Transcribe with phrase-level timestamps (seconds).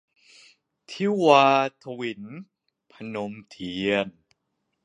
[0.89, 1.45] ทิวา
[1.81, 2.21] ถวิล-
[2.91, 4.07] พนมเทียน